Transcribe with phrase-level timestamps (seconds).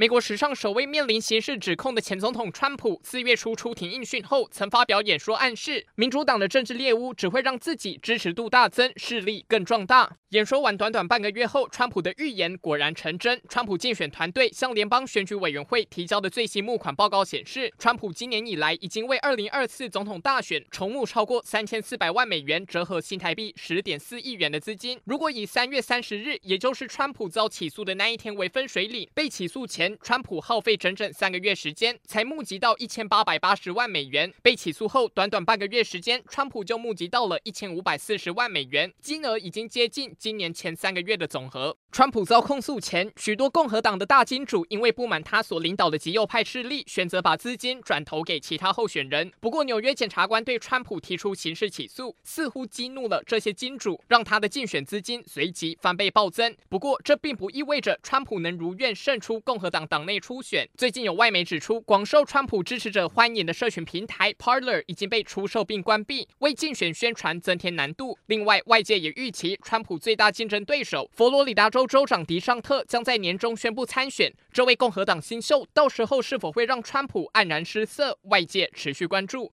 [0.00, 10.16] 美国史上首位面临刑事指控的前总统川普，四月初出庭应讯后，曾发表演说，暗示民主党的政治猎巫只会让自己支持度大增，势力更壮大。
[10.30, 13.42] 演说完短短半个月后，川普的预言果然成真。
[13.46, 24.98] 川普竞选团队向联邦选举委员会提交的最新募款报告显示，川普今年以来已经为二零二四总统大选筹募超过三千四百万美元，折合新台币十点四亿元的资金。
[25.04, 41.76] 如果以三月三十日，也就是川普遭起诉的那一天为分水岭，被起诉前，川普耗费整整三个月时间才募集到一千八百八十万美元，被起诉后短短半个月时间，川普就募集到了一千五百四十万美元，金额已经接近今年前三个月的总和。
[41.92, 49.32] 川普遭控诉前，许多共和党的大金主因为不满他所领导的极右派势力，选择把资金转投给其他候选人。
[49.40, 56.54] 不过，纽约检察官对川普提出刑事起诉，似乎激怒了这些金主，让他的竞选资金随即翻倍暴增。
[56.68, 60.68] 不过，这并不意味着川普能如愿胜出共和党党内初选。
[60.76, 68.16] 最近有外媒指出，广受川普支持者欢迎的社群平台 Parler 已经被出售并关闭，为竞选宣传增添难度。
[68.26, 74.30] 另外，外界也预期川普最大竞争对手佛罗里达州州州长迪尚特将在年终宣布参选。
[74.52, 79.48] 这位共和党新秀到时候是否会让川普黯然失色，外界持续关注。